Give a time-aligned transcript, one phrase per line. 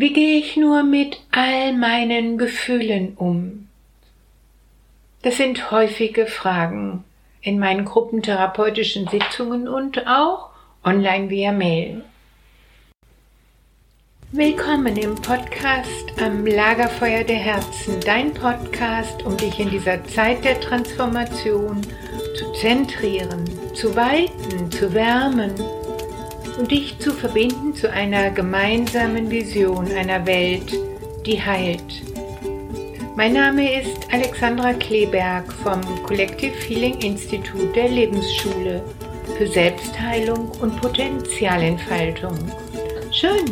[0.00, 3.66] Wie gehe ich nur mit all meinen Gefühlen um?
[5.22, 7.02] Das sind häufige Fragen
[7.40, 10.50] in meinen gruppentherapeutischen Sitzungen und auch
[10.84, 12.04] online via Mail.
[14.30, 20.60] Willkommen im Podcast am Lagerfeuer der Herzen, dein Podcast, um dich in dieser Zeit der
[20.60, 21.82] Transformation
[22.36, 23.44] zu zentrieren,
[23.74, 25.54] zu weiten, zu wärmen
[26.66, 30.72] dich zu verbinden zu einer gemeinsamen Vision einer Welt,
[31.24, 32.02] die heilt.
[33.16, 38.82] Mein Name ist Alexandra Kleberg vom Collective Healing Institut der Lebensschule
[39.36, 42.36] für Selbstheilung und Potenzialentfaltung.
[43.12, 43.44] Schön,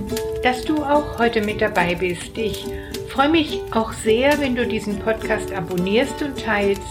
[0.42, 2.36] dass du auch heute mit dabei bist.
[2.36, 2.64] Ich
[3.08, 6.82] freue mich auch sehr, wenn du diesen Podcast abonnierst und teilst,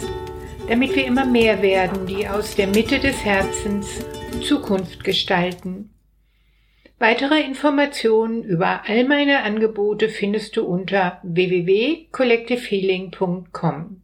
[0.68, 3.88] damit wir immer mehr werden, die aus der Mitte des Herzens
[4.42, 5.95] Zukunft gestalten.
[6.98, 14.02] Weitere Informationen über all meine Angebote findest du unter www.collectivehealing.com.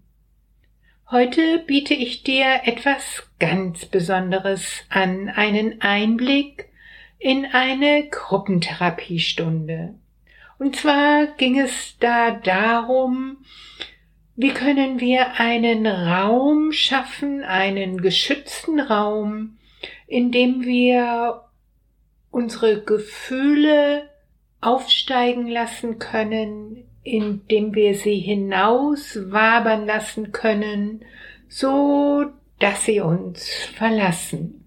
[1.10, 6.68] Heute biete ich dir etwas ganz Besonderes an, einen Einblick
[7.18, 9.96] in eine Gruppentherapiestunde.
[10.60, 13.38] Und zwar ging es da darum,
[14.36, 19.58] wie können wir einen Raum schaffen, einen geschützten Raum,
[20.08, 21.46] in dem wir
[22.32, 24.10] unsere Gefühle
[24.62, 31.04] aufsteigen lassen können, indem wir sie hinauswabern lassen können,
[31.48, 32.26] so
[32.60, 34.66] dass sie uns verlassen.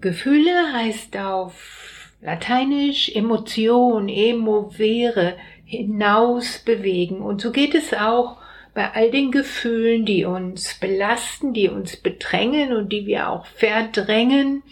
[0.00, 7.20] Gefühle heißt auf Lateinisch Emotion, emovere, hinausbewegen.
[7.20, 8.38] Und so geht es auch
[8.74, 14.62] bei all den Gefühlen, die uns belasten, die uns bedrängen und die wir auch verdrängen,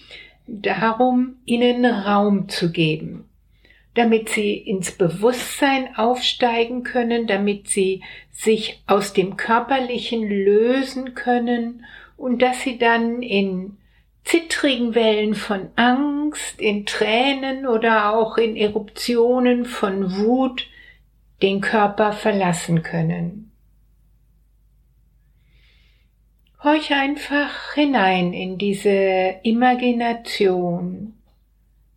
[0.46, 3.28] darum, ihnen Raum zu geben,
[3.94, 11.84] damit sie ins Bewusstsein aufsteigen können, damit sie sich aus dem Körperlichen lösen können
[12.16, 13.76] und dass sie dann in
[14.24, 20.66] zittrigen Wellen von Angst, in Tränen oder auch in Eruptionen von Wut
[21.42, 23.52] den Körper verlassen können.
[26.66, 31.14] Horch einfach hinein in diese Imagination,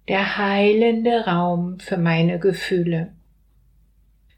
[0.07, 3.11] der heilende Raum für meine Gefühle.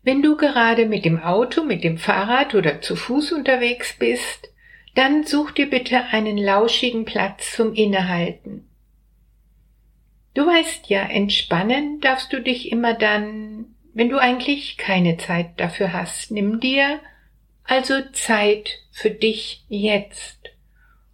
[0.04, 4.54] Wenn du gerade mit dem Auto, mit dem Fahrrad oder zu Fuß unterwegs bist,
[4.96, 8.70] dann such dir bitte einen lauschigen Platz zum Innehalten.
[10.34, 15.92] Du weißt ja, entspannen darfst du dich immer dann, wenn du eigentlich keine Zeit dafür
[15.92, 16.32] hast.
[16.32, 17.02] Nimm dir
[17.72, 20.50] also Zeit für dich jetzt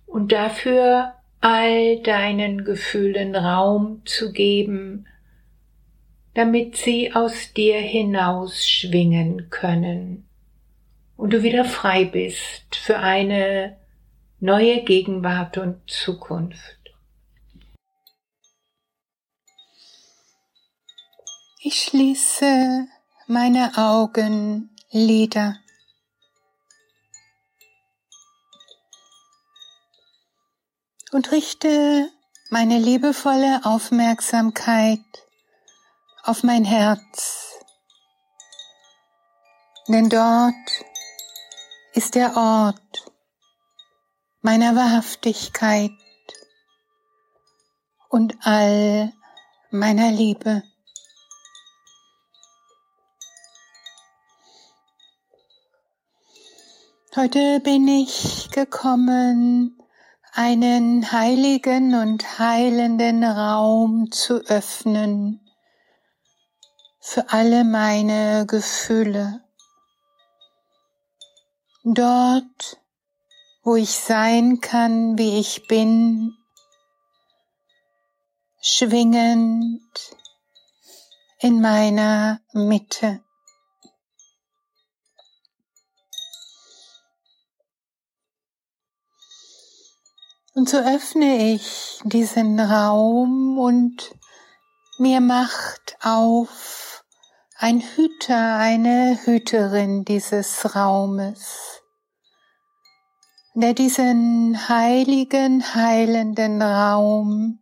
[0.07, 5.05] und dafür all deinen Gefühlen Raum zu geben,
[6.33, 10.27] damit sie aus dir hinaus schwingen können
[11.15, 13.77] und du wieder frei bist für eine
[14.39, 16.79] neue Gegenwart und Zukunft.
[21.59, 22.87] Ich schließe
[23.27, 25.59] meine Augenlider.
[31.17, 32.11] Und richte
[32.51, 34.99] meine liebevolle Aufmerksamkeit
[36.21, 37.55] auf mein Herz.
[39.87, 40.53] Denn dort
[41.93, 43.11] ist der Ort
[44.41, 45.89] meiner Wahrhaftigkeit
[48.09, 49.11] und all
[49.71, 50.61] meiner Liebe.
[57.15, 59.81] Heute bin ich gekommen,
[60.37, 65.41] einen heiligen und heilenden Raum zu öffnen
[66.99, 69.41] für alle meine Gefühle.
[71.83, 72.77] Dort,
[73.63, 76.37] wo ich sein kann, wie ich bin,
[78.61, 79.81] schwingend
[81.39, 83.21] in meiner Mitte.
[90.57, 94.15] Und so öffne ich diesen Raum und
[94.97, 97.03] mir macht auf
[97.59, 101.83] ein Hüter, eine Hüterin dieses Raumes,
[103.53, 107.59] der diesen heiligen, heilenden Raum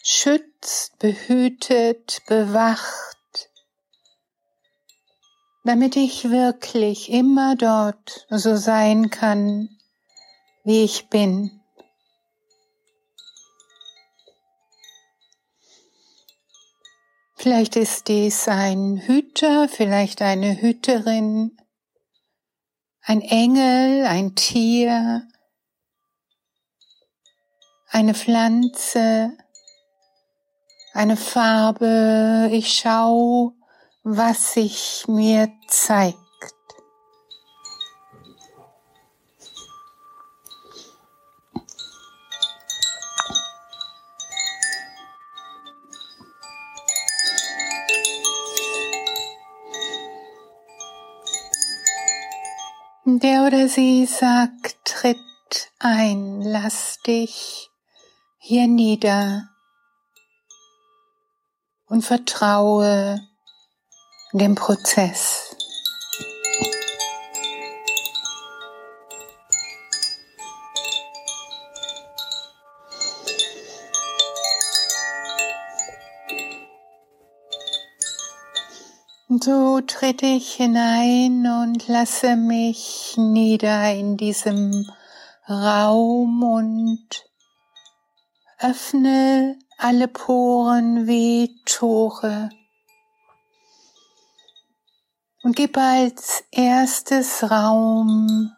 [0.00, 3.50] schützt, behütet, bewacht,
[5.64, 9.68] damit ich wirklich immer dort so sein kann,
[10.62, 11.59] wie ich bin.
[17.42, 21.56] Vielleicht ist dies ein Hüter, vielleicht eine Hüterin,
[23.00, 25.26] ein Engel, ein Tier,
[27.88, 29.32] eine Pflanze,
[30.92, 32.50] eine Farbe.
[32.52, 33.54] Ich schau,
[34.02, 36.18] was sich mir zeigt.
[53.18, 55.18] Der oder sie sagt, tritt
[55.80, 57.68] ein, lass dich
[58.38, 59.48] hier nieder
[61.86, 63.20] und vertraue
[64.32, 65.56] dem Prozess.
[79.40, 84.86] Und so trete ich hinein und lasse mich nieder in diesem
[85.48, 87.08] Raum und
[88.58, 92.50] öffne alle Poren wie Tore
[95.42, 98.52] und gib als erstes Raum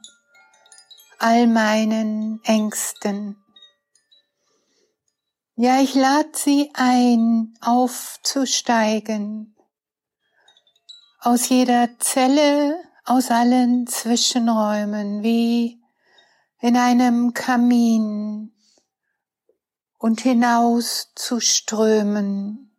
[1.21, 3.37] all meinen Ängsten.
[5.55, 9.55] Ja, ich lade sie ein, aufzusteigen
[11.25, 15.81] aus jeder Zelle, aus allen Zwischenräumen, wie
[16.61, 18.53] in einem Kamin
[19.99, 22.77] und hinaus zu strömen,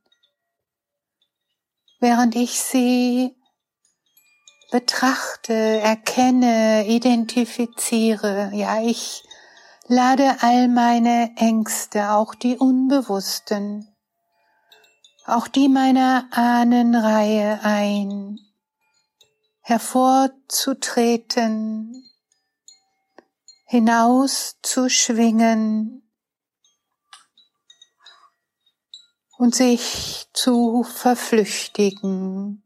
[2.01, 3.33] während ich sie
[4.71, 8.51] betrachte, erkenne, identifiziere.
[8.53, 9.23] Ja, ich
[9.87, 13.92] lade all meine Ängste, auch die unbewussten,
[15.25, 18.39] auch die meiner Ahnenreihe ein,
[19.61, 22.09] hervorzutreten,
[23.65, 26.01] hinauszuschwingen
[29.37, 32.63] und sich zu verflüchtigen,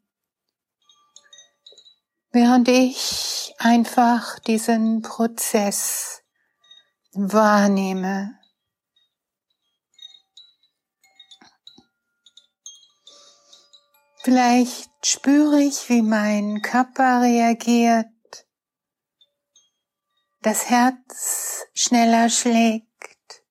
[2.32, 6.24] während ich einfach diesen Prozess
[7.14, 8.37] wahrnehme.
[14.28, 18.10] Vielleicht spüre ich, wie mein Körper reagiert,
[20.42, 23.46] das Herz schneller schlägt,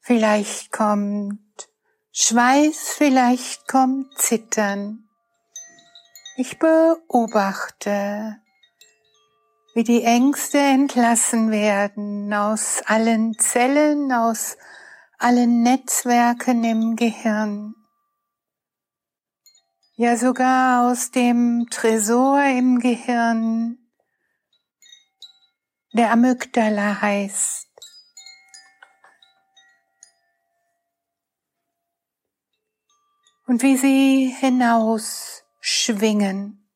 [0.00, 1.40] vielleicht kommt
[2.12, 5.08] Schweiß, vielleicht kommt Zittern.
[6.36, 8.36] Ich beobachte,
[9.72, 14.58] wie die Ängste entlassen werden aus allen Zellen, aus
[15.18, 17.76] allen Netzwerken im Gehirn
[20.02, 23.78] ja sogar aus dem Tresor im Gehirn,
[25.92, 27.68] der Amygdala heißt.
[33.46, 36.68] Und wie sie hinaus schwingen,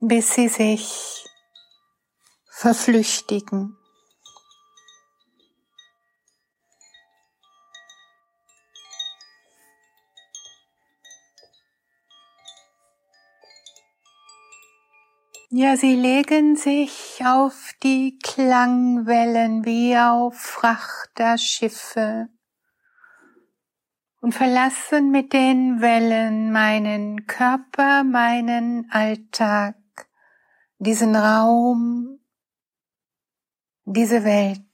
[0.00, 1.24] bis sie sich
[2.50, 3.78] verflüchtigen.
[15.50, 22.28] Ja, sie legen sich auf die Klangwellen wie auf Frachterschiffe
[24.20, 29.76] und verlassen mit den Wellen meinen Körper, meinen Alltag,
[30.78, 32.18] diesen Raum,
[33.84, 34.65] diese Welt.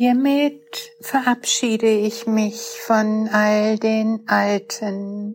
[0.00, 5.34] Hiermit verabschiede ich mich von all den alten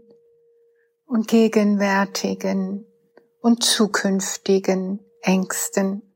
[1.05, 2.85] und gegenwärtigen
[3.41, 6.12] und zukünftigen Ängsten.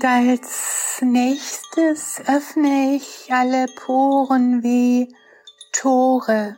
[0.00, 5.14] Und als nächstes öffne ich alle Poren wie
[5.74, 6.56] Tore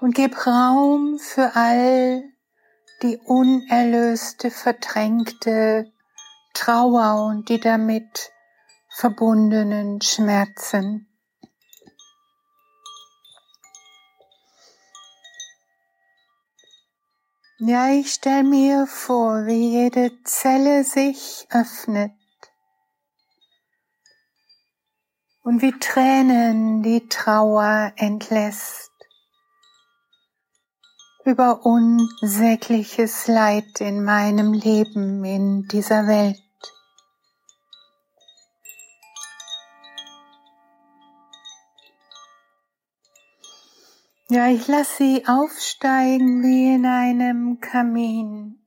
[0.00, 2.24] und gib Raum für all
[3.04, 5.92] die unerlöste, verdrängte
[6.54, 8.32] Trauer und die damit
[8.88, 11.06] verbundenen Schmerzen.
[17.60, 22.12] Ja, ich stell mir vor, wie jede Zelle sich öffnet
[25.42, 28.92] und wie Tränen die Trauer entlässt
[31.24, 36.47] über unsägliches Leid in meinem Leben in dieser Welt.
[44.30, 48.62] Ja, ich lasse sie aufsteigen wie in einem Kamin.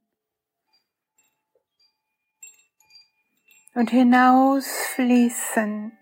[3.74, 6.00] Und hinausfließen.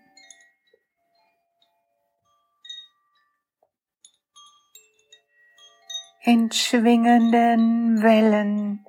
[6.22, 8.84] in schwingenden Wellen.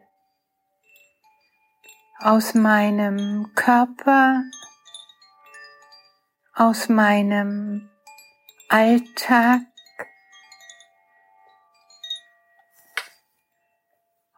[2.19, 4.43] Aus meinem Körper,
[6.53, 7.89] aus meinem
[8.69, 9.61] Alltag,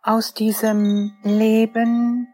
[0.03, 2.27] aus diesem Leben,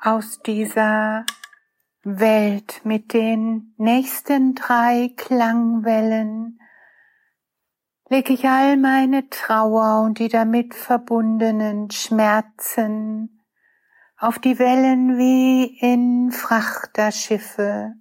[0.00, 1.26] aus dieser
[2.04, 6.60] Welt mit den nächsten drei Klangwellen
[8.08, 13.40] lege ich all meine Trauer und die damit verbundenen Schmerzen
[14.16, 17.94] auf die Wellen wie in Frachterschiffe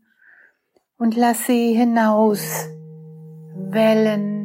[0.98, 2.68] und lass sie hinaus
[3.56, 4.43] wellen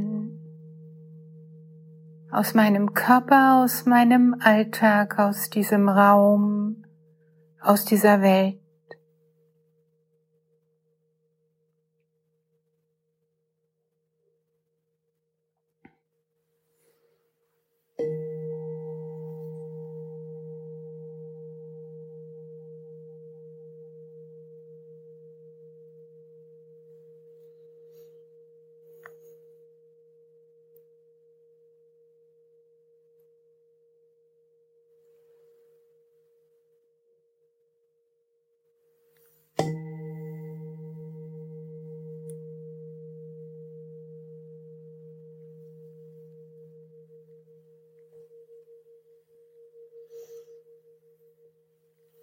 [2.39, 6.85] aus meinem Körper, aus meinem Alltag, aus diesem Raum,
[7.61, 8.61] aus dieser Welt.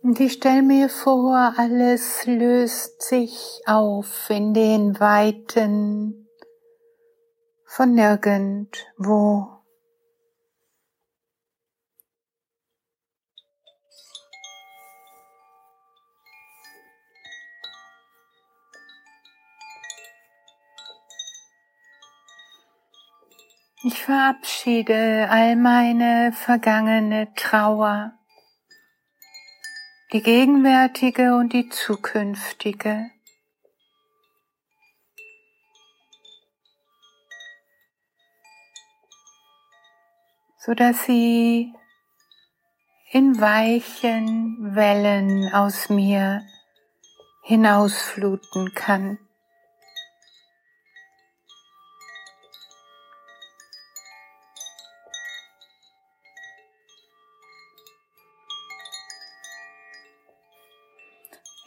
[0.06, 6.28] Und ich stelle mir vor, alles löst sich auf in den Weiten
[7.66, 9.48] von nirgendwo.
[23.84, 28.14] Ich verabschiede all meine vergangene Trauer
[30.16, 33.12] die gegenwärtige und die zukünftige.
[40.58, 41.74] so dass sie
[43.12, 46.42] in weichen Wellen aus mir
[47.44, 49.20] hinausfluten kann.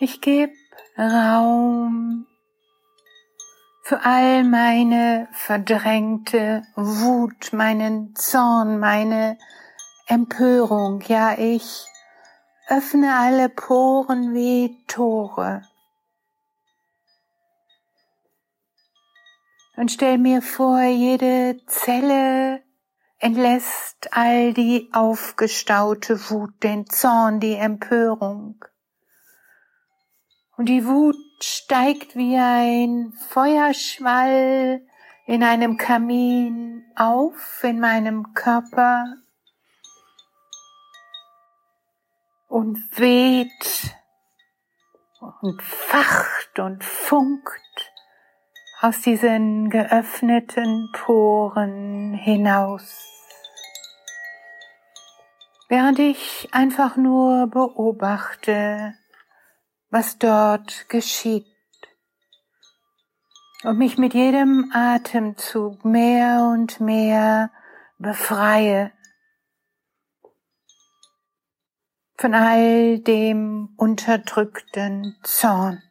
[0.01, 0.53] Ich gebe
[0.97, 2.25] Raum
[3.83, 9.39] für all meine verdrängte Wut, meinen Zorn, meine
[10.07, 11.01] Empörung.
[11.09, 11.87] Ja, ich
[12.69, 15.63] öffne alle Poren wie Tore.
[19.75, 22.63] Und stell mir vor, jede Zelle
[23.19, 28.65] entlässt all die aufgestaute Wut, den Zorn, die Empörung.
[30.59, 34.83] Und die Wut steigt wie ein Feuerschwall
[35.25, 39.05] in einem Kamin auf in meinem Körper
[42.49, 43.95] und weht
[45.43, 47.93] und facht und funkt
[48.81, 52.97] aus diesen geöffneten Poren hinaus.
[55.69, 58.98] Während ich einfach nur beobachte,
[59.91, 61.47] was dort geschieht
[63.65, 67.51] und mich mit jedem Atemzug mehr und mehr
[67.99, 68.93] befreie
[72.17, 75.83] von all dem unterdrückten Zorn.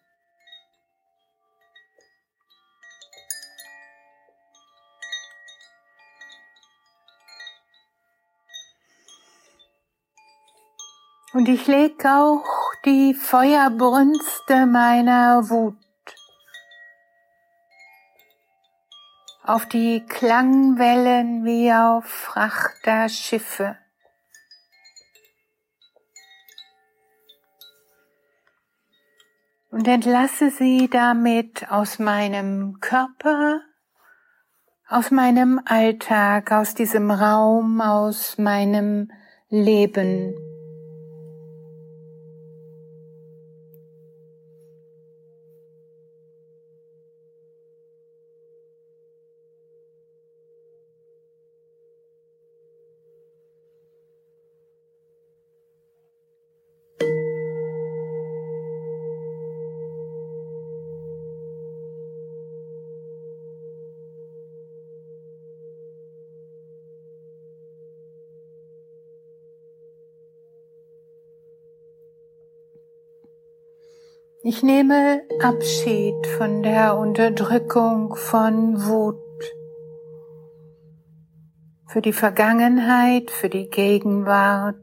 [11.33, 15.77] Und ich leg auch die Feuerbrünste meiner Wut
[19.47, 23.77] auf die Klangwellen wie auf Frachterschiffe.
[29.71, 33.61] Und entlasse sie damit aus meinem Körper,
[34.89, 39.11] aus meinem Alltag, aus diesem Raum, aus meinem
[39.49, 40.46] Leben.
[74.49, 79.17] Ich nehme Abschied von der Unterdrückung von Wut.
[81.85, 84.77] Für die Vergangenheit, für die Gegenwart,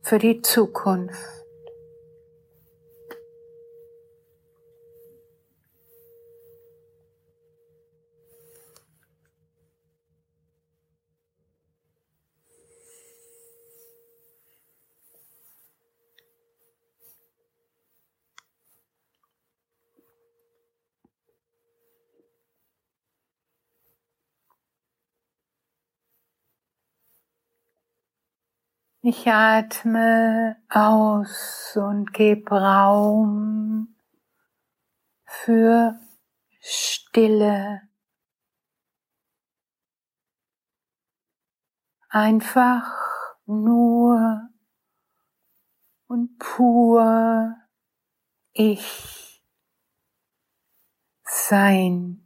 [0.00, 1.45] für die Zukunft.
[29.08, 33.94] Ich atme aus und gebe Raum
[35.24, 35.96] für
[36.58, 37.82] Stille.
[42.08, 42.84] Einfach
[43.44, 44.48] nur
[46.08, 47.54] und pur
[48.54, 49.40] ich
[51.22, 52.25] sein.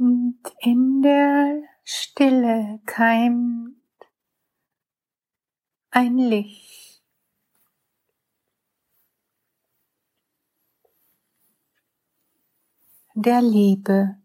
[0.00, 3.76] Und in der Stille keimt
[5.90, 6.70] ein Licht.
[13.14, 14.19] der Liebe.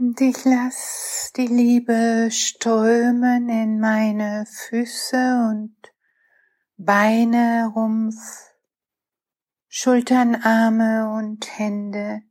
[0.00, 5.74] Ich lass die Liebe strömen in meine Füße und
[6.76, 8.14] Beine, Rumpf,
[9.66, 12.22] Schultern, Arme und Hände.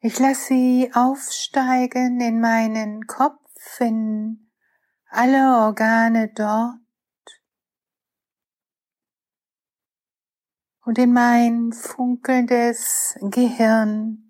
[0.00, 4.50] Ich lass sie aufsteigen in meinen Kopf, in
[5.06, 6.74] alle Organe dort
[10.84, 14.29] und in mein funkelndes Gehirn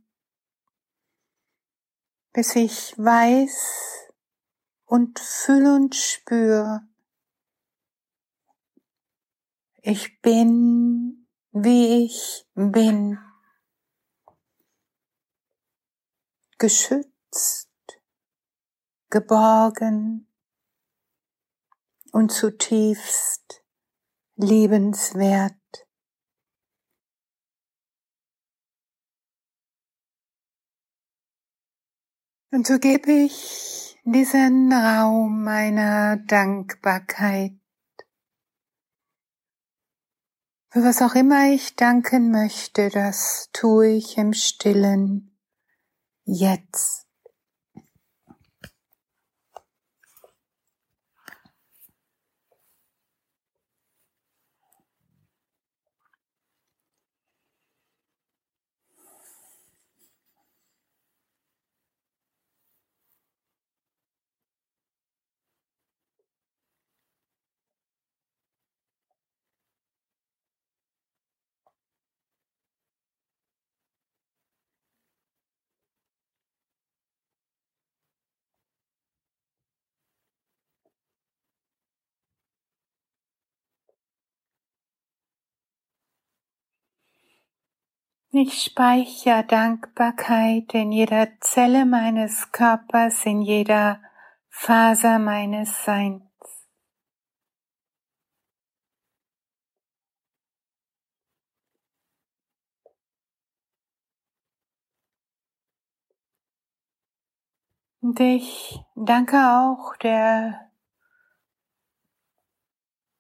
[2.33, 4.12] bis ich weiß
[4.85, 6.83] und fühl und spür,
[9.83, 13.19] ich bin, wie ich bin,
[16.59, 17.71] geschützt,
[19.09, 20.29] geborgen
[22.12, 23.64] und zutiefst
[24.37, 25.60] liebenswert.
[32.52, 37.52] Und so gebe ich diesen Raum meiner Dankbarkeit.
[40.72, 45.36] Für was auch immer ich danken möchte, das tue ich im stillen
[46.24, 47.10] Jetzt.
[88.33, 94.01] Ich speichere Dankbarkeit in jeder Zelle meines Körpers, in jeder
[94.49, 96.23] Faser meines Seins.
[108.01, 110.71] Und ich danke auch der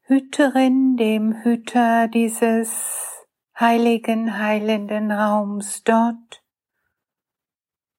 [0.02, 3.19] Hüterin, dem Hüter dieses
[3.60, 6.42] heiligen, heilenden Raums dort,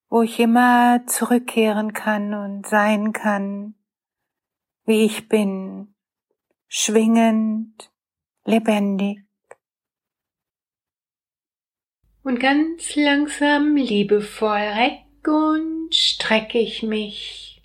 [0.10, 3.76] wo ich immer zurückkehren kann und sein kann,
[4.86, 5.94] wie ich bin,
[6.68, 7.92] schwingend,
[8.44, 9.20] lebendig.
[12.24, 17.62] Und ganz langsam liebevoll reck und strecke ich mich,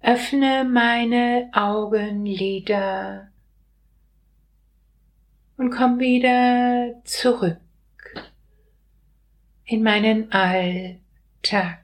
[0.00, 3.33] öffne meine Augenlider
[5.56, 7.58] und komm wieder zurück
[9.64, 11.83] in meinen Alltag.